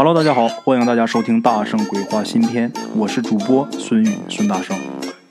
[0.00, 4.78] Hello，大家好，欢迎大家收听《大圣鬼话》新篇，我是主播孙宇，孙大圣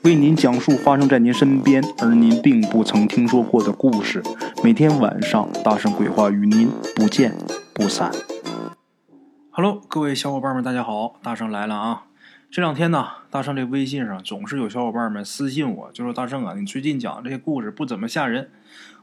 [0.04, 4.22] 为您讲述发生在您身边而您并不曾听说过的故事。
[4.62, 7.34] 每天晚上，《大圣鬼话》与您不见
[7.72, 8.12] 不散。
[9.48, 12.04] Hello，各位小伙伴们，大家好，大圣来了啊！
[12.50, 18.50] 这两天呢，大圣这微信上总是有小伙伴们私信我，就说大圣啊，你最近讲这些故事不怎么吓人，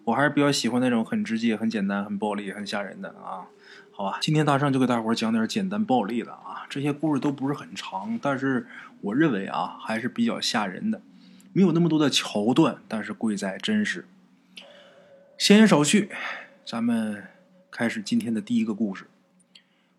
[0.03, 3.49] 我还是比较喜欢那种很直接、很简单、很暴力、很吓人的啊。
[3.97, 6.67] 好吧，今天大圣就给大伙讲点简单暴力的啊。
[6.69, 8.67] 这些故事都不是很长，但是
[8.99, 11.01] 我认为啊，还是比较吓人的，
[11.53, 14.05] 没有那么多的桥段，但是贵在真实。
[15.37, 16.09] 闲言少叙，
[16.65, 17.23] 咱们
[17.71, 19.05] 开始今天的第一个故事。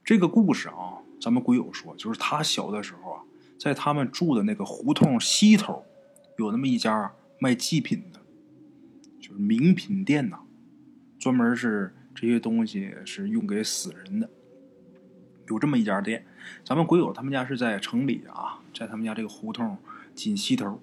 [0.04, 3.22] 这个故事啊，咱们鬼友说，就是他小的时候啊，
[3.58, 5.86] 在他们住的那个胡同西头，
[6.36, 8.20] 有那么一家卖祭品的，
[9.18, 10.40] 就是名品店呐，
[11.18, 11.94] 专门是。
[12.16, 14.30] 这些东西是用给死人的，
[15.48, 16.24] 有这么一家店。
[16.64, 19.76] 咱们鬼友他们家是在城里啊，在他们家这个胡同
[20.14, 20.80] 紧西头。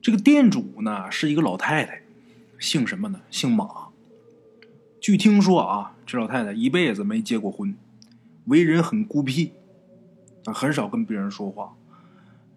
[0.00, 2.02] 这个店主呢是一个老太太，
[2.60, 3.20] 姓什么呢？
[3.28, 3.88] 姓马。
[5.00, 7.76] 据听说啊，这老太太一辈子没结过婚，
[8.44, 9.52] 为人很孤僻，
[10.44, 11.74] 很少跟别人说话。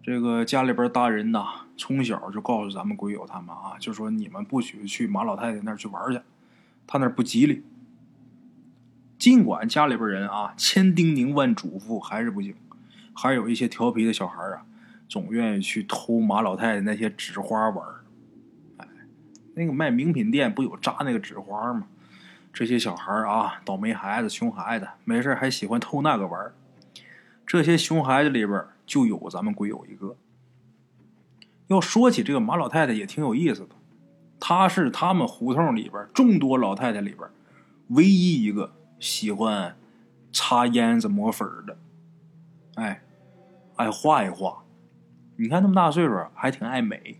[0.00, 6.20] 这个家里边大人呐，从小就告诉咱们鬼友他们啊，就说你们不许去马老太太那儿去玩去，
[6.86, 7.64] 他那儿不吉利。
[9.20, 12.54] 尽管家里边人啊千叮咛万嘱咐，还是不行。
[13.12, 14.64] 还有一些调皮的小孩啊，
[15.10, 17.86] 总愿意去偷马老太太那些纸花玩
[18.78, 18.88] 哎，
[19.52, 21.86] 那个卖名品店不有扎那个纸花吗？
[22.50, 26.52] 这些小孩啊，倒霉孩子、熊孩子，没事还喜欢偷那个玩
[27.46, 30.16] 这些熊孩子里边就有咱们鬼友一个。
[31.66, 33.76] 要说起这个马老太太也挺有意思的，
[34.40, 37.28] 她是他们胡同里边众多老太太里边
[37.88, 38.72] 唯一一个。
[39.00, 39.76] 喜欢
[40.30, 41.76] 擦胭子抹粉的，
[42.74, 43.02] 哎，
[43.76, 44.62] 爱画一画。
[45.36, 47.18] 你看那么大岁数，还挺爱美。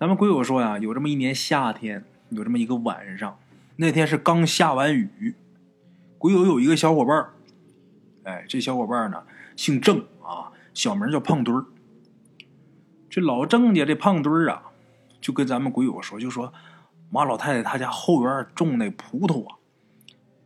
[0.00, 3.38] 咱们鬼友说呀，有这么一年夏天，有这么一个晚上，
[3.76, 5.34] 那天是刚下完雨。
[6.16, 7.28] 鬼友有一个小伙伴
[8.24, 9.22] 哎，这小伙伴呢
[9.56, 11.66] 姓郑啊，小名叫胖墩儿。
[13.10, 14.62] 这老郑家这胖墩儿啊，
[15.20, 16.50] 就跟咱们鬼友说，就说
[17.10, 19.56] 马老太太她家后院种那葡萄啊。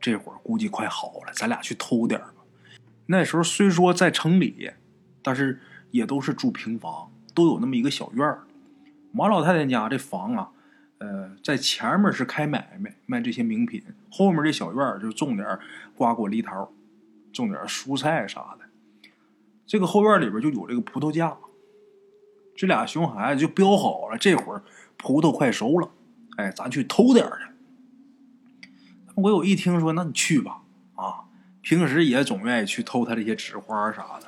[0.04, 2.34] 这会儿估计快好了，咱俩去偷点吧。
[3.06, 4.70] 那时候虽说在城里，
[5.22, 5.58] 但是
[5.92, 8.44] 也都是住平房，都有那么一个小院儿。
[9.12, 10.50] 马老太太家这房啊，
[10.98, 15.58] 呃，在前面是开买卖，卖这些名品；后面这小院儿就种点
[15.96, 16.70] 瓜果梨桃，
[17.32, 18.66] 种点蔬菜啥的。
[19.66, 21.34] 这个后院里边就有这个葡萄架，
[22.54, 24.62] 这俩熊孩子就标好了，这会儿
[24.98, 25.88] 葡萄快熟了，
[26.36, 27.53] 哎，咱去偷点去。
[29.14, 30.62] 我有一听说，那你去吧，
[30.96, 31.24] 啊，
[31.62, 34.26] 平时也总愿意去偷他这些纸花啥的。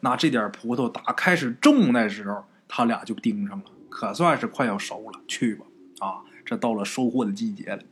[0.00, 5.20] 那这点葡萄打开始种那时候，他俩就盯上了，可算是快要熟了。
[5.26, 5.66] 去吧，
[5.98, 7.82] 啊，这到了收获的季节了，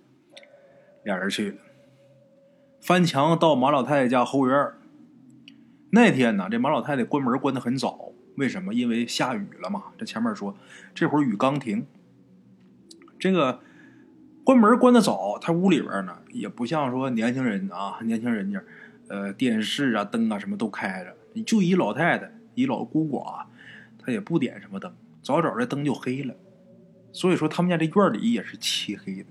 [1.02, 1.56] 俩人去了。
[2.80, 4.72] 翻墙到马老太太家后院
[5.90, 8.72] 那天呢，这马老太太关门关的很早，为什么？
[8.72, 9.84] 因为下雨了嘛。
[9.98, 10.56] 这前面说，
[10.94, 11.84] 这会儿雨刚停，
[13.18, 13.60] 这个。
[14.46, 18.62] 关门关的早，他屋里边呢也不像说年轻人啊，年轻人家，
[19.08, 21.12] 呃，电视啊、灯啊什么都开着。
[21.32, 23.42] 你就一老太太，一老孤寡，
[23.98, 26.32] 他也不点什么灯，早早的灯就黑了。
[27.12, 29.30] 所以说他们家这院里也是漆黑的，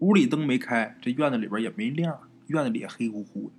[0.00, 3.54] 屋里灯没开，这院子里边也没亮，院子里也黑乎乎的。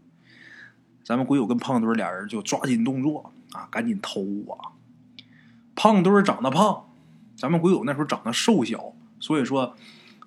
[1.03, 4.21] 咱们鬼友跟胖墩俩人就抓紧动作啊，赶紧偷
[4.51, 4.77] 啊。
[5.73, 6.93] 胖墩长得胖，
[7.35, 8.93] 咱们鬼友那时候长得瘦小。
[9.19, 9.75] 所以说，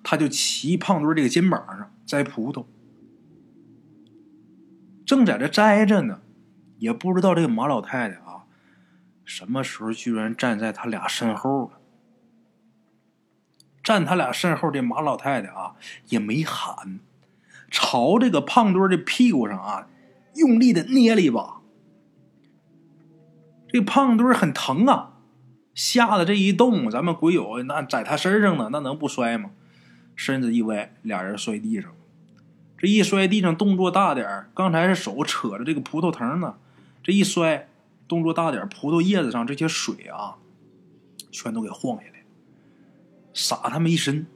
[0.03, 2.65] 他就骑胖墩这个肩膀上摘葡萄，
[5.05, 6.21] 正在这摘着呢，
[6.77, 8.45] 也不知道这个马老太太啊，
[9.23, 11.79] 什么时候居然站在他俩身后了。
[13.81, 15.75] 站他俩身后的马老太太啊，
[16.09, 16.99] 也没喊，
[17.71, 19.87] 朝这个胖墩的屁股上啊，
[20.35, 21.61] 用力的捏了一把。
[23.67, 25.08] 这胖墩很疼啊。
[25.79, 29.51] 吓得这一动，咱们鬼友那在他身上呢，那能不摔吗？
[30.13, 31.89] 身子一歪，俩人摔地上。
[32.77, 36.55] 这一摔地上，动作大点刚才是手扯着这个葡萄藤呢，
[37.01, 37.69] 这一摔，
[38.09, 40.35] 动作大点葡萄叶子上这些水啊，
[41.31, 42.25] 全都给晃下来，
[43.33, 44.27] 洒他们一身。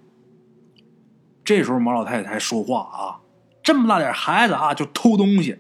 [1.44, 3.20] 这时候马老太太还说话啊
[3.62, 5.60] ：“这么大点孩子啊，就偷东西，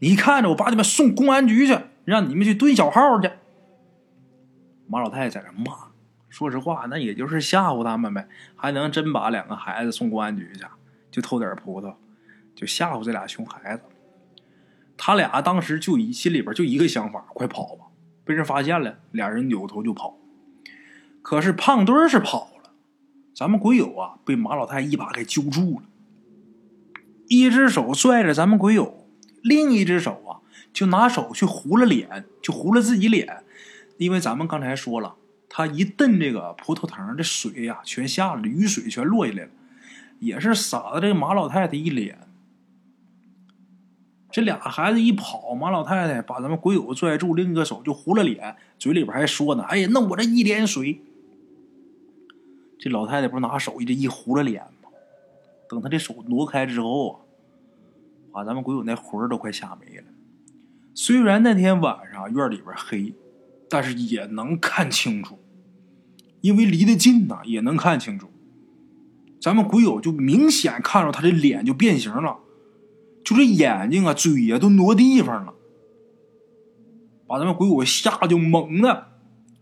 [0.00, 3.30] 你看着我把你们送公安局去，让你们去蹲小号去。”
[4.88, 5.76] 马老太在那骂，
[6.28, 10.64] 说实话，那也就是吓唬他们呗，还能真把两个孩子送公安局去？
[11.10, 11.94] 就偷点葡萄，
[12.54, 13.82] 就吓唬这俩熊孩子。
[14.96, 17.84] 他俩当时就一心里边就一个想法：快跑吧！
[18.24, 20.18] 被人发现了，俩人扭头就跑。
[21.22, 22.70] 可是胖墩儿是跑了，
[23.34, 25.86] 咱们鬼友啊被马老太一把给揪住了，
[27.28, 29.06] 一只手拽着咱们鬼友，
[29.42, 30.40] 另一只手啊
[30.72, 33.44] 就拿手去糊了脸，就糊了自己脸，
[33.98, 35.14] 因为咱们刚才说了，
[35.48, 39.50] 他一蹬这个葡萄藤，这水呀全下了，雨水全落下来了，
[40.18, 42.18] 也是洒了这个马老太太一脸。
[44.30, 51.00] 这俩孩子一跑，马老太太把咱们鬼友拽住，另一个手就糊了脸，嘴里边还说呢：“哎呀，那我这一脸水。”
[52.78, 54.90] 这老太太不是拿手一这一糊了脸吗？
[55.70, 57.16] 等她这手挪开之后啊，
[58.30, 60.04] 把咱们鬼友那魂儿都快吓没了。
[60.94, 63.14] 虽然那天晚上院里边黑，
[63.68, 65.38] 但是也能看清楚，
[66.40, 68.30] 因为离得近呐，也能看清楚。
[69.40, 72.38] 咱们鬼友就明显看着他这脸就变形了。
[73.24, 75.54] 就这眼睛啊，嘴呀都挪地方了，
[77.26, 79.08] 把咱们鬼友吓得就猛的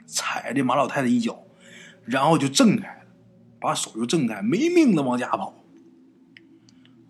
[0.06, 1.44] 踩这马老太太一脚，
[2.04, 3.06] 然后就挣开了，
[3.58, 5.54] 把手就挣开，没命的往家跑。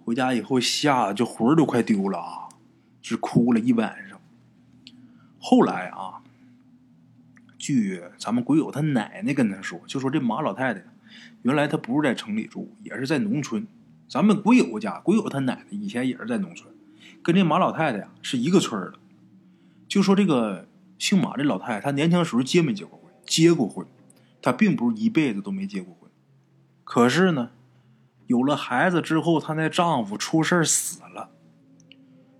[0.04, 2.48] 回家以后吓得就魂儿都快丢了啊，
[3.02, 4.20] 是哭了一晚上。
[5.40, 6.22] 后来啊，
[7.64, 10.84] 据咱们鬼友他奶奶跟他说，就说这马老太太
[11.40, 13.66] 原来她不是在城里住，也是在农村。
[14.06, 16.70] 咱们鬼友家，鬼友他奶奶以前也是在农村，
[17.22, 18.98] 跟这马老太太呀是一个村的。
[19.88, 20.68] 就说这个
[20.98, 23.10] 姓马这老太太，她年轻时候结没结过婚？
[23.24, 23.86] 结过婚，
[24.42, 26.10] 她并不是一辈子都没结过婚。
[26.84, 27.52] 可是呢，
[28.26, 31.30] 有了孩子之后，她那丈夫出事死了，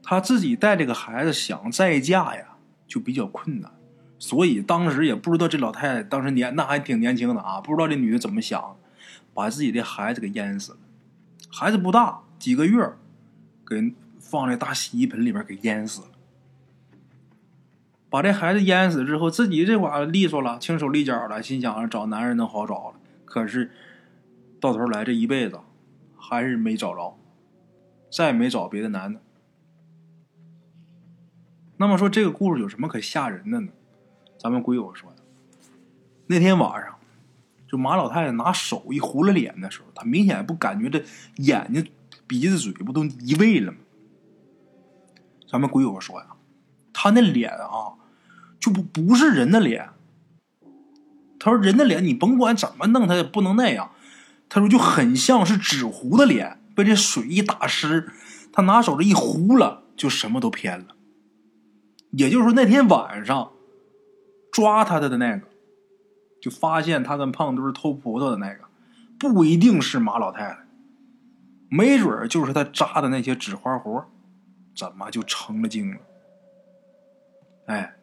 [0.03, 3.73] 她自己带这个孩子想再嫁呀，就比较困难。
[4.19, 8.77] 所以当时也不知道这老太太当时年那还挺年轻的啊，不知道这女的怎么想，
[9.35, 10.79] 把自己的孩子给淹死了。
[11.51, 12.93] 孩子不大，几个月，
[13.67, 16.09] 给放在大洗衣盆里边给淹死了。
[18.09, 22.95] 把这孩子淹死之后，自己这会利索了，轻手利脚了，心想找男人能好找了。
[23.25, 23.73] 可是
[24.61, 25.59] 到头来这一辈子
[26.17, 27.19] 还是没找着，
[28.11, 29.21] 再也没找别的男的。
[31.77, 33.73] 那么说这个故事有什么可吓人的呢？
[34.45, 35.23] 咱们鬼友说的，
[36.27, 36.95] 那天晚上。
[37.67, 41.03] 就马老太太拿手一糊了脸的时候，她明显不感觉这
[41.37, 41.89] 眼睛、
[42.27, 43.79] 鼻子、嘴不都移位了吗？
[45.51, 46.27] 咱们鬼友说呀，
[46.93, 47.97] 他那脸啊，
[48.61, 49.89] 就不不是人的脸。
[51.41, 53.93] 他说人的脸你甭管怎么弄，他也不能那样。
[54.51, 58.13] 他说就很像是纸糊的脸，被这水一打湿，
[58.53, 60.95] 他拿手这一糊了，就什么都偏了。
[62.11, 63.51] 也就是说那天晚上
[64.55, 65.49] 抓他的的那个。
[66.41, 68.67] 就发现他跟胖墩偷葡萄的那个，
[69.19, 70.59] 不一定是马老太太，
[71.71, 74.05] 没准就是他扎的那些纸花活，
[74.77, 76.01] 怎么就成了精了？
[77.65, 77.95] 哎，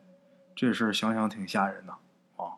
[0.56, 1.94] 这事儿想想挺吓人的
[2.36, 2.58] 啊。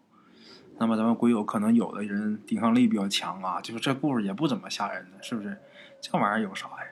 [0.78, 5.58] 那么咱们鬼友可能有的人抵抗力比较强啊，就是这故事也不怎么吓人的，是不是？
[6.00, 6.88] 这玩意儿有啥呀？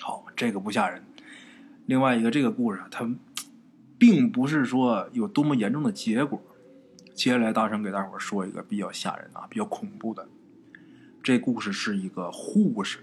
[0.00, 1.04] 好，这个不吓人。
[1.86, 3.08] 另外一个，这个故事它
[4.02, 6.42] 并不是说有多么严重的结果。
[7.14, 10.26] 接下来，大声给大伙说一个比较吓人啊、比较恐怖的。
[11.22, 12.98] 这故事是一个护士，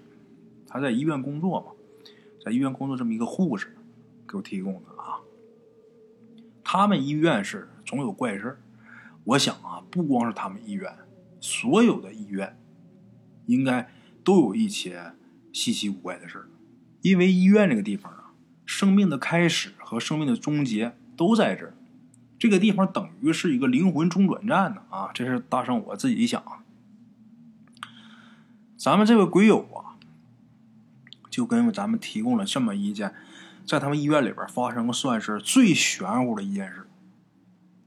[0.68, 1.68] 他在医院工作嘛，
[2.44, 3.78] 在医院工作这么一个护士
[4.28, 5.24] 给我提供的啊。
[6.66, 8.60] 他们医院是总有怪事
[9.24, 10.94] 我想啊，不光是他们医院，
[11.40, 12.60] 所有的医院
[13.46, 13.90] 应该
[14.22, 15.14] 都有一些
[15.54, 16.46] 稀奇古怪的事
[17.00, 18.14] 因为医院这个地方，
[18.70, 21.74] 生命的开始和生命的终结都在这儿。
[22.38, 25.10] 这个地方等于是一个灵魂中转站呢啊！
[25.12, 26.44] 这是大圣我自己想，
[28.78, 29.98] 咱们这位鬼友啊，
[31.32, 33.16] 就跟咱们提供了这么一件，
[33.66, 36.88] 在他们医院里边发生算是最玄乎的一件事。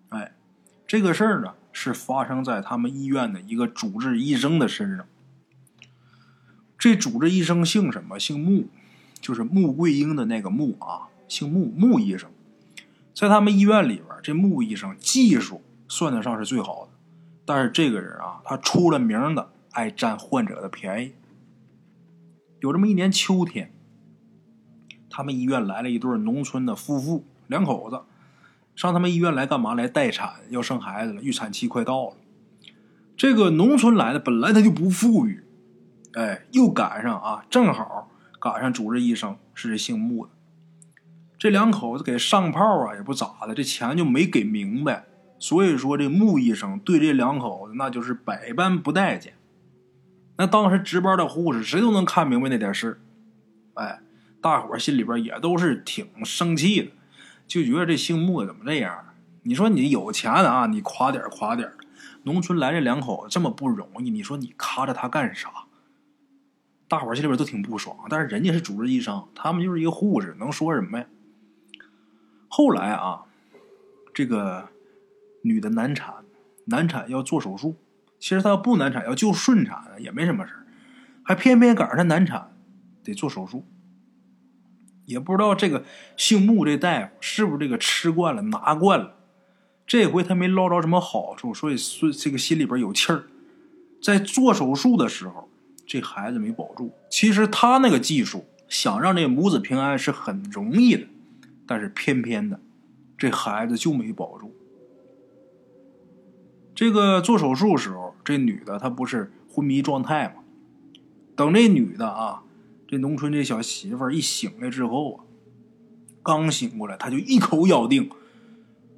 [0.08, 0.32] 哎，
[0.84, 5.06] 这个事儿呢是发生在他们医院的一个主治医生的身上。
[6.76, 8.18] 这主治医生姓什么？
[8.18, 8.68] 姓穆，
[9.23, 12.29] 就是穆桂英的那个穆啊，姓穆，穆医生。
[13.14, 16.91] 在他们医院里边，这穆医生技术算得上是最好的，
[17.47, 21.12] 但是这个人啊，他出了名的爱占患者的便宜。
[22.61, 23.73] 有这么一年秋天，
[25.09, 28.00] 他们医院来了一对农村的夫妇，两口子
[28.75, 29.75] 上他们医院来干嘛？
[29.75, 32.17] 来待产，要生孩子了，预产期快到了。
[33.17, 35.45] 这个农村来的本来他就不富裕，
[36.14, 38.09] 哎，又赶上啊，正好
[38.42, 40.32] 赶上主治医生是姓穆的。
[41.38, 45.04] 这两口子给上炮啊，也不咋的，这钱就没给明白。
[45.38, 49.34] 所以说，这穆医生对这两口子那就是百般不待见。
[50.38, 53.00] 那当时值班的护士谁都能看明白那点事
[53.75, 54.00] 哎，
[54.40, 56.90] 大伙儿心里边也都是挺生气的，
[57.46, 59.04] 就觉得这姓穆的怎么这样？
[59.44, 61.70] 你说你有钱啊，你夸点夸点
[62.25, 65.49] 农村来这两口子这么不容易，你说你咔着他干啥？
[66.92, 67.96] 大伙儿心里边都挺不爽。
[68.11, 71.06] 但是人家是主治医生，他们就是一个护士，能说什么呀？
[72.49, 73.22] 后来啊，
[74.12, 74.68] 这个
[75.40, 76.16] 女的难产，
[76.66, 77.76] 难产要做手术。
[78.18, 80.52] 其实她要不难产，要就顺产也没什么事
[81.25, 82.54] 还偏偏赶上她难产，
[83.02, 83.64] 得做手术。
[85.06, 85.87] 也不知道这个
[86.18, 89.14] 姓穆这大夫是不是这个吃惯了拿惯了。
[89.87, 91.76] 这回他没捞着什么好处，所以
[92.12, 93.25] 这个心里边有气儿。
[94.02, 95.49] 在做手术的时候，
[95.92, 96.90] 这孩子没保住。
[97.11, 101.06] 其实他那个技术，想让这母子平安是很容易的，
[101.66, 102.58] 但是偏偏的，
[103.18, 104.54] 这孩子就没保住。
[106.75, 110.37] 这个做手术时候，这女的她不是昏迷状态吗？
[111.37, 112.42] 等这女的啊，
[112.88, 115.25] 这农村这小媳妇一醒来之后啊，
[116.22, 118.08] 刚醒过来，她就一口咬定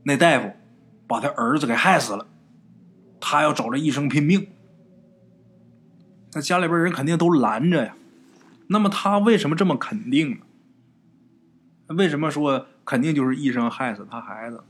[0.05, 0.53] 那大夫。
[1.09, 2.29] 把他儿子给害死了，
[3.21, 4.47] 她要找这医生拼命。
[6.35, 7.95] 那家里边人肯定都拦着呀。
[8.67, 10.37] 那么他为什么这么肯定呢？
[11.97, 14.63] 为什么说肯定就是医生害死他孩子？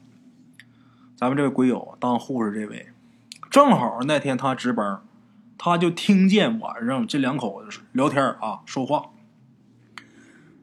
[1.17, 2.89] 咱们这位鬼友当护士这位，
[3.51, 5.01] 正好那天他值班，
[5.57, 9.11] 他就听见晚上这两口子聊天啊说话。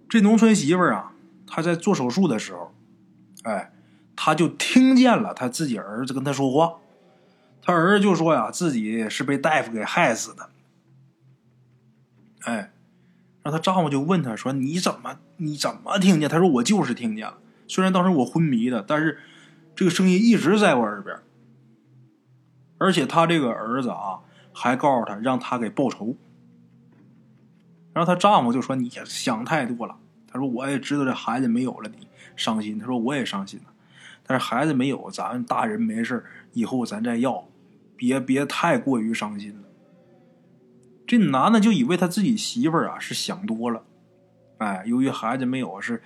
[0.08, 1.14] 这农村媳妇啊，
[1.48, 2.74] 她在做手术的时候，
[3.44, 3.72] 哎。
[4.24, 6.76] 他就听见了他自己儿子跟他说话，
[7.60, 10.48] 他儿子就说呀，自己是被大夫给害死的。
[12.44, 12.72] 哎，
[13.44, 19.20] 然后他丈夫就问他说：“你怎么你怎么听见？”他说：“我就是听见了，虽然当时我昏迷的，但是
[19.76, 21.18] 这个声音一直在我耳边。
[22.78, 24.20] 而且他这个儿子啊，
[24.54, 26.16] 还告诉他让他给报仇。”
[27.94, 33.66] 然后他丈夫就说：“你想太多了。”他说：“我也知道这孩子没有了，你伤心。”他说：“我也伤心了。”
[34.26, 37.50] 但是孩子没有，咱大人没事以后咱再要，
[37.98, 39.64] 别别太过于伤心了。
[41.12, 43.84] 这男的就以为他自己媳妇儿啊是想多了，
[44.60, 46.02] 哎，由于孩子没有是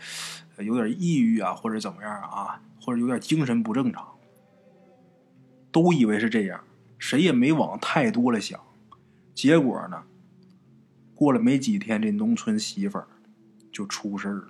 [0.58, 4.04] 有点抑郁啊，或者怎么样啊，或者有点精神不正常，
[5.72, 6.60] 都以为是这样，
[6.98, 8.60] 谁也没往太多了想。
[9.36, 10.02] 结果呢，
[11.14, 13.08] 过了没几天，这农村媳妇儿
[13.72, 14.48] 就出事儿了，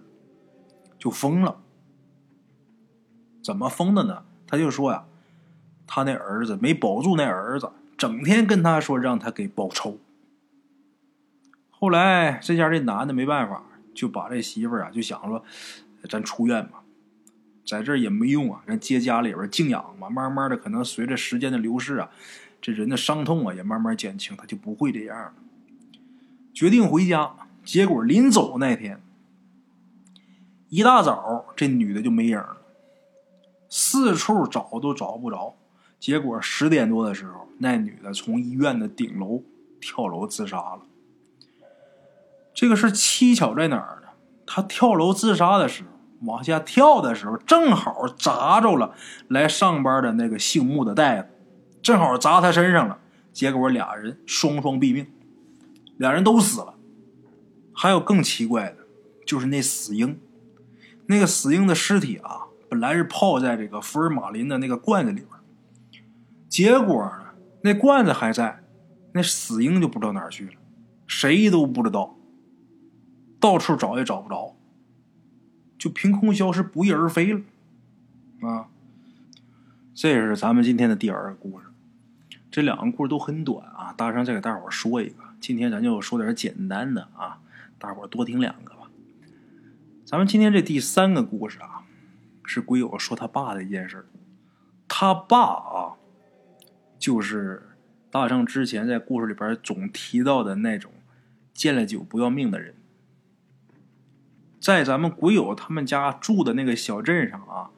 [0.98, 1.58] 就疯了。
[3.44, 4.24] 怎么疯的呢？
[4.48, 5.04] 他就说呀，
[5.86, 10.00] 他那儿子没保住，那儿子整天跟他说让他给报仇。
[11.86, 13.62] 后来这家这男的没办法，
[13.94, 15.44] 就把这媳妇儿啊就想说，
[16.10, 16.82] 咱出院吧，
[17.64, 20.10] 在这儿也没用啊，咱接家里边静养嘛。
[20.10, 22.10] 慢慢的，可能随着时间的流逝啊，
[22.60, 25.34] 这人的伤痛啊也慢慢减轻，他就不会这样了。
[26.56, 29.00] 决定回家，结果临走那天，
[30.70, 32.58] 一大早这女的就没影了。
[33.70, 35.56] 四处找都找不着，
[36.00, 39.44] 结果十点多的时候，那女的从医院的顶楼
[39.80, 40.82] 跳楼自杀了。
[42.56, 44.08] 这个是蹊跷在哪儿呢？
[44.48, 45.90] 他跳楼自杀的时候，
[46.26, 48.96] 往下跳的时候，正好砸着了
[49.28, 51.28] 来上班的那个姓穆的大夫，
[51.84, 52.98] 正好砸他身上了。
[53.34, 55.06] 结果俩人双双毙命，
[55.98, 56.76] 俩人都死了。
[57.74, 58.78] 还有更奇怪的，
[59.28, 60.18] 就是那死婴，
[61.08, 62.44] 那个死婴的尸体啊。
[62.70, 65.30] 本来是泡在这个福尔马林的那个罐子里边，
[66.50, 67.26] 结果呢，
[67.62, 68.64] 那罐子还在，
[69.14, 70.54] 那死婴就不知道哪儿去了，
[71.06, 72.16] 谁都不知道，
[73.46, 74.56] 到处找也找不着，
[75.78, 77.42] 就凭空消失，不翼而飞了，
[78.42, 78.66] 啊！
[79.94, 81.68] 这是咱们今天的第二个故事，
[82.50, 87.40] 这两个故事都很短啊，大圣再给大伙说一个，今天咱就说点简单的啊，
[87.78, 88.90] 大伙多听两个吧。
[90.04, 91.84] 咱们今天这第三个故事啊。
[92.48, 94.08] 是鬼友说他爸的一件事
[94.88, 95.94] 他爸啊，
[96.98, 97.70] 就是
[98.10, 100.92] 大圣之前在故事里边总提到的那种
[101.54, 102.74] 见了酒不要命的人。
[104.66, 107.70] 在咱们鬼友他们家住的那个小镇上啊，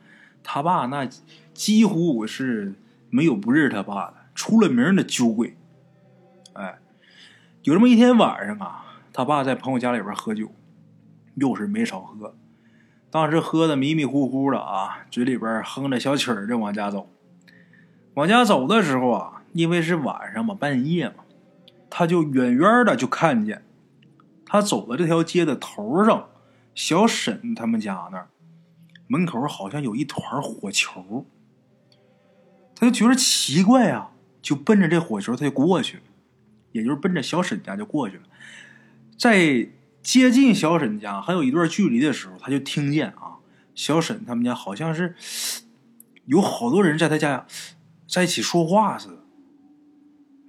[0.41, 1.06] 他爸那
[1.53, 2.75] 几乎是
[3.10, 5.58] 没有不认识他爸的，出了名的酒鬼。
[6.53, 6.79] 哎，
[7.63, 10.50] 有这么一天晚上啊，他爸在朋友家里边喝酒，
[11.36, 12.34] 又是没少喝。
[13.12, 17.10] 当时喝的迷迷糊糊的啊，嘴里边哼着小曲儿就往家走。
[18.13, 21.25] 往家走的时候啊，因为是晚上嘛，半夜嘛，
[21.89, 23.65] 他就远远的就看见，
[24.46, 26.29] 他走的这条街的头上，
[26.77, 28.29] 小沈他们家那儿
[29.07, 31.25] 门口好像有一团火球。
[32.75, 34.12] 他就觉得奇怪啊，
[34.43, 36.03] 就奔着这火球他就过去了，
[36.74, 38.24] 也就是奔着小沈家就过去了，
[39.17, 39.69] 在。
[40.03, 43.39] 接近小沈家还有一段距离的时候，他就听见啊，
[43.75, 45.15] 小沈他们家好像是
[46.24, 47.46] 有好多人在他家
[48.07, 49.24] 在一起说话似的，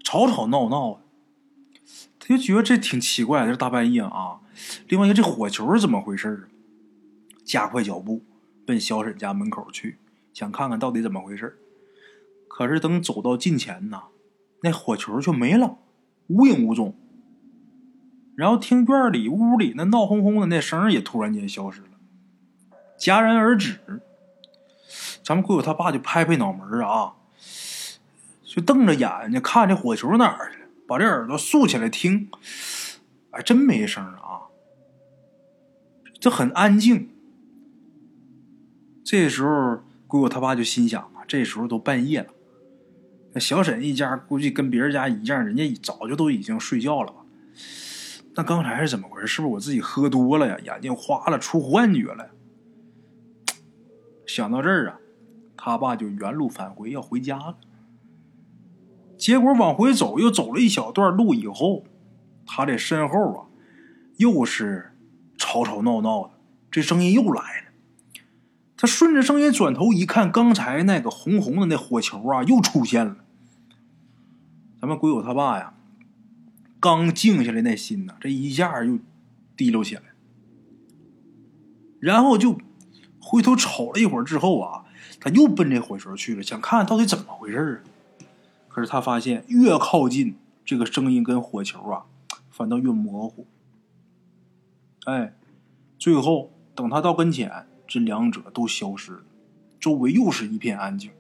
[0.05, 1.01] 吵吵闹闹的。
[2.21, 4.39] 他就觉得这挺奇怪，这大半夜啊。
[4.89, 6.49] 另外一个，这火球是怎么回事
[7.45, 8.23] 加快脚步
[8.67, 9.99] 奔小沈家门口去，
[10.33, 11.59] 想看看到底怎么回事
[12.49, 14.05] 可是等走到近前呐，
[14.63, 15.79] 那火球却没了，
[16.27, 16.95] 无影无踪。
[18.35, 21.89] 然后听院里屋里那闹哄哄的那声也突然间消失了，
[22.99, 23.79] 戛然而止。
[25.23, 27.15] 咱们鬼友他爸就拍拍脑门啊，
[28.43, 32.31] 就瞪着眼睛看这火球哪儿去了，把这耳朵竖起来听，
[33.31, 34.48] 哎，真没声啊，
[36.21, 37.09] 这很安静。
[39.05, 42.29] 这时候鬼友他爸就心想啊，这时候都半夜了，
[43.33, 47.25] 那小沈一家估计跟别人家一样，人家早就都已经睡觉了吧。
[48.35, 49.27] 那刚才是怎么回事？
[49.27, 50.59] 是不是我自己喝多了呀？
[50.65, 52.31] 眼睛花了，出幻觉了？
[54.27, 55.01] 想到这儿啊，
[55.57, 57.57] 他爸就原路返回，要回家了。
[59.17, 61.85] 结果往回走，又走了一小段路以后，
[62.47, 63.47] 他这身后啊，
[64.19, 64.93] 又是
[65.49, 66.35] 吵吵闹闹的，
[66.71, 67.69] 这声音又来了。
[68.77, 73.17] 他顺着声音转头一看，刚才那个红红的那火球啊，又出现了。
[74.79, 75.73] 咱们鬼友他爸呀。
[76.79, 78.99] 刚静下来，那心呐，这一下又
[79.57, 80.03] 提溜起来，
[81.99, 82.59] 然后就
[83.19, 84.85] 回头瞅了一会儿之后啊，
[85.19, 88.23] 他又奔这火球去了，想看看到底怎么回事啊。
[88.69, 92.05] 可是他发现越靠近，这个声音跟火球啊，
[92.51, 93.47] 反倒越模糊。
[95.07, 95.33] 哎，
[95.99, 99.23] 最后等他到跟前，这两者都消失了，
[99.81, 101.11] 周围又是一片安静。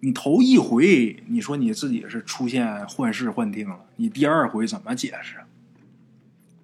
[0.00, 5.38] 你头一回，你说你自己是出现幻视幻听了，你第二回怎么解释？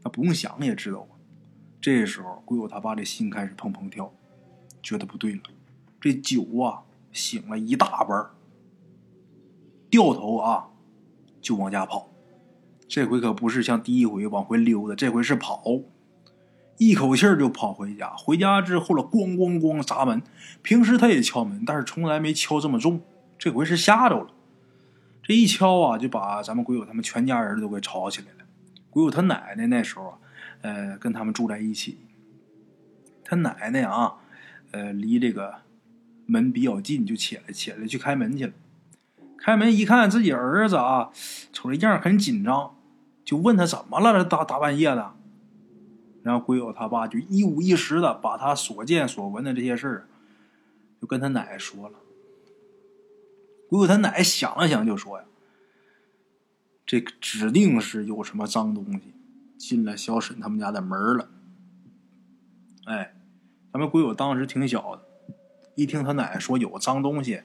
[0.03, 1.17] 他不用想也知道啊。
[1.81, 4.13] 这时候，鬼友他爸的心开始砰砰跳，
[4.83, 5.41] 觉得不对了。
[5.99, 8.31] 这酒啊，醒了一大半
[9.89, 10.69] 掉头啊，
[11.41, 12.11] 就往家跑。
[12.87, 15.65] 这回可不是像第一回往回溜达，这回是跑，
[16.81, 18.11] 一口气就跑回家。
[18.17, 20.23] 回家之后了，咣咣咣砸门。
[20.63, 23.03] 平时他也敲门，但是从来没敲这么重。
[23.39, 24.29] 这回是吓着了，
[25.23, 28.47] 这一敲啊，就把咱们鬼友他们全家人都给吵起来了。
[28.89, 30.19] 鬼友他奶奶那时候啊，
[30.63, 31.99] 呃，跟他们住在一起。
[33.23, 34.15] 他奶奶啊，
[34.71, 35.57] 呃，离这个
[36.25, 38.53] 门比较近，就起来起来去开门去了。
[39.37, 41.11] 开门一看，自己儿子啊，
[41.53, 42.75] 瞅这样很紧张，
[43.23, 44.15] 就问他怎么了？
[44.15, 45.13] 这大大半夜的。
[46.23, 50.09] 然后鬼友他爸就一五一十的把他所见所闻的这些事儿，
[51.01, 51.99] 就跟他奶奶说了。
[53.69, 55.25] 鬼友他奶奶想了想，就说：“呀，
[56.85, 59.15] 这指定是有什么脏东西
[59.57, 61.31] 进了小沈他们家的门了。”
[62.87, 63.15] 哎，
[63.73, 65.03] 咱们鬼友当时挺小的，
[65.75, 67.43] 一听他奶说有脏东西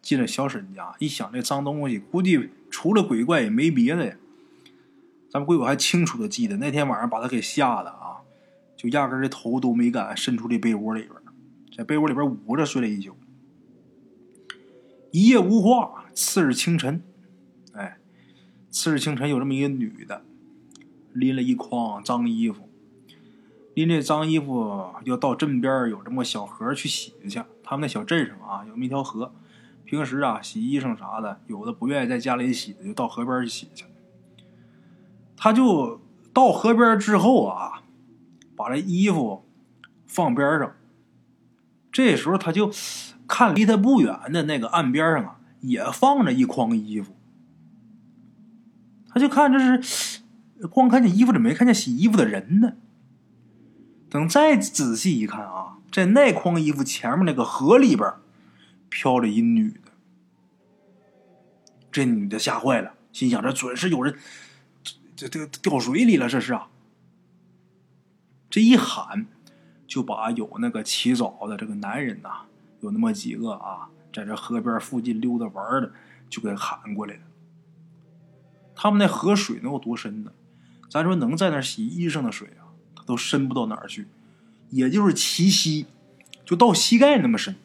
[0.00, 4.16] 进了小沈家，一想这脏东西，估计除了鬼怪也没别的呀。
[5.36, 8.24] 咱们鬼友还清楚的记得那天晚上把他给吓的啊，
[8.74, 11.12] 就压根儿这头都没敢伸出这被窝里边，
[11.76, 13.14] 在被窝里边捂着睡了一宿。
[15.10, 16.06] 一夜无话。
[16.14, 17.02] 次日清晨，
[17.72, 17.98] 哎，
[18.70, 20.24] 次日清晨有这么一个女的，
[21.12, 22.70] 拎了一筐脏衣服，
[23.74, 27.42] 拎这脏衣服要到镇边有这么小河去洗去。
[27.62, 29.34] 他们那小镇上啊，有那么一条河，
[29.84, 33.84] 平时啊洗衣裳啥的，有的不愿意在家里洗的，就到河边去洗去。
[35.36, 36.00] 他就
[36.32, 37.82] 到河边之后啊，
[38.56, 39.44] 把这衣服
[40.06, 40.74] 放边上。
[41.92, 42.70] 这时候他就。
[43.28, 47.16] 看离他不远的那个岸边上啊，也放着一筐衣服。
[49.08, 50.22] 他就看这是，
[50.70, 52.74] 光看见衣服，怎么没看见洗衣服的人呢？
[54.08, 58.08] 等再仔细一看啊，在那筐衣服前面那个河里边，
[58.88, 59.90] 飘着一女的。
[61.90, 64.16] 这女的吓坏了，心想：这准是有人，
[65.16, 66.68] 这这掉水里了，这是啊！
[68.50, 69.26] 这一喊，
[69.86, 72.42] 就把有那个洗澡的这个男人呐。
[72.80, 75.90] 有那么几个啊，在这河边附近溜达玩的，
[76.28, 77.20] 就给喊过来了。
[78.74, 80.30] 他们那河水能有多深呢？
[80.90, 84.06] 咱说能在那洗衣裳的水啊，它都深不到哪儿去，
[84.68, 85.86] 也就是齐膝，
[86.44, 87.56] 就到膝盖那么深。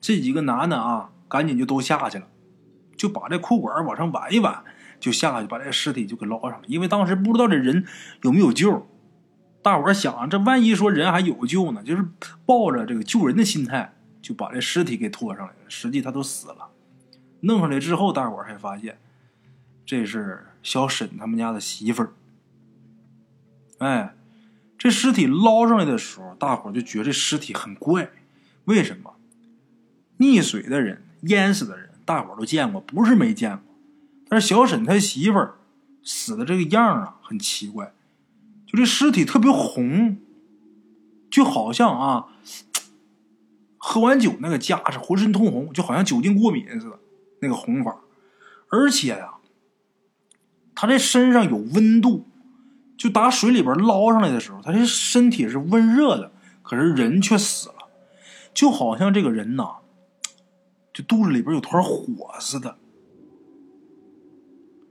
[0.00, 2.26] 这几个男的啊，赶紧就都下去了，
[2.96, 4.64] 就把这裤管往上挽一挽，
[5.00, 6.62] 就下去把这尸体就给捞上了。
[6.68, 7.84] 因为当时不知道这人
[8.22, 8.86] 有没有救。
[9.62, 11.82] 大伙儿想，这万一说人还有救呢？
[11.82, 12.06] 就是
[12.46, 15.58] 抱着这个救人的心态，就把这尸体给拖上来了。
[15.68, 16.68] 实际他都死了。
[17.40, 18.98] 弄上来之后，大伙儿才发现，
[19.84, 22.12] 这是小沈他们家的媳妇儿。
[23.78, 24.14] 哎，
[24.78, 28.10] 这尸体捞上来的时候，大伙就觉得这尸体很怪，
[28.64, 29.14] 为什么？
[30.18, 33.69] 溺水的人、淹死的人，大伙都见过，不是没见过。
[34.30, 35.58] 但是小沈他媳妇儿
[36.04, 37.92] 死的这个样啊，很奇怪，
[38.64, 40.18] 就这尸体特别红，
[41.28, 42.26] 就好像啊，
[43.76, 47.00] 喝完酒那个架势，浑身通红，就好像酒精过敏似的，
[47.40, 47.96] 那个红法。
[48.68, 49.34] 而且呀，
[50.76, 52.28] 他这身上有温度，
[52.96, 56.30] 就打水里边捞上来的时候，他这身体是温热的，
[56.62, 57.74] 可是人却死了，
[58.54, 59.78] 就好像这个人呐，
[60.94, 62.06] 就肚子里边有团火
[62.38, 62.76] 似的。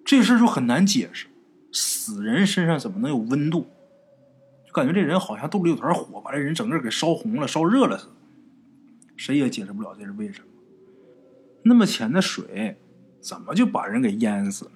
[0.09, 1.27] 这事就很难解释，
[1.71, 3.67] 死人身上怎么能有温度？
[4.65, 8.13] 就感觉这人好像肚里有团火，把这人整个给烧红了、烧热了似的，
[9.15, 10.47] 谁也解释不了这是为什么。
[11.61, 12.77] 那么浅的水。
[13.21, 14.71] 怎么就把人给淹死了？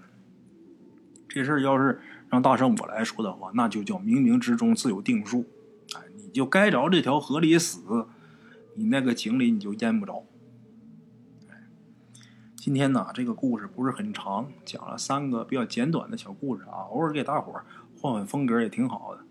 [1.29, 5.45] 这事儿要是让大圣我来说的话，那就叫冥冥之中自有定数。
[5.95, 8.05] 哎，你就该着这条河里死，
[8.75, 10.25] 你那个井里你就淹不着。
[12.65, 17.65] 今天呢，这个故事不是很长，讲了三个比较简短的小故事啊，偶尔给大伙儿
[17.99, 19.21] 换换风格也挺好的。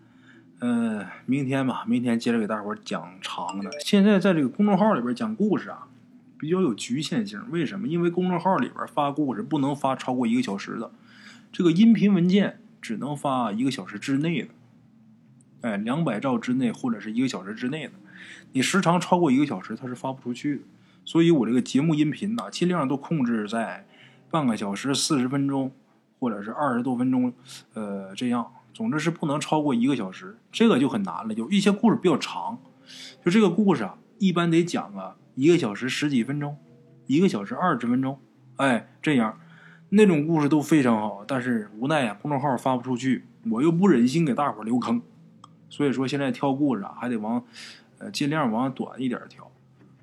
[0.60, 3.70] 嗯，明天吧，明天接着给大伙儿讲长的。
[3.80, 5.88] 现在在这个公众号里边讲故事啊。
[6.36, 7.88] 比较有局限性，为什么？
[7.88, 10.90] 因为公众号里边发故事不能发超过一个小时的，
[11.50, 14.48] 这个音频文件只能发一个小时之内的，
[15.62, 17.94] 哎，两百兆之内或者是一个小时之内的，
[18.52, 20.62] 你时长超过一个小时，它是发不出去的。
[21.04, 23.86] 所以我这个节目音频呢，尽量都控制在
[24.30, 25.72] 半个小时、四十分钟
[26.18, 27.32] 或者是二十多分钟，
[27.74, 30.38] 呃，这样，总之是不能超过一个小时。
[30.50, 32.58] 这个就很难了，有一些故事比较长，
[33.24, 35.16] 就这个故事啊，一般得讲啊。
[35.34, 36.58] 一个小时十几分钟，
[37.06, 38.20] 一个小时二十分钟，
[38.56, 39.40] 哎，这样，
[39.88, 41.24] 那种故事都非常好。
[41.26, 45.00] 但是无奈呀，公众号发不出去，我又不忍心给大伙留坑，
[45.70, 47.42] 所以说现在挑故事啊，还得往，
[47.96, 49.50] 呃，尽量往短一点挑，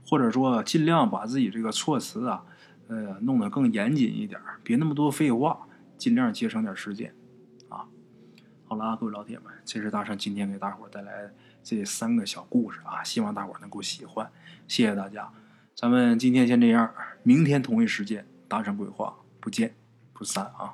[0.09, 2.43] 或者说尽量把自己这个措辞啊，
[2.87, 5.67] 呃，弄得更严谨一点，别那么多废话，
[5.99, 7.13] 尽量节省点时间，
[7.67, 7.85] 啊，
[8.65, 14.27] 好了，各位老铁们，这是大圣今天给大伙带来这三个小故事啊，希望大伙能够喜欢。
[14.67, 15.31] 谢谢大家，
[15.75, 16.91] 咱们今天先这样，
[17.21, 19.75] 明天同一时间大圣鬼话不见
[20.11, 20.73] 不散啊。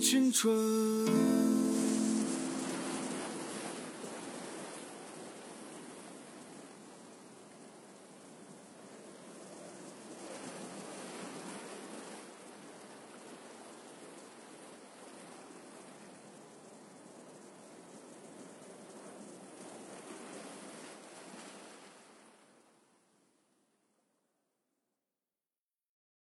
[0.00, 1.29] 青春。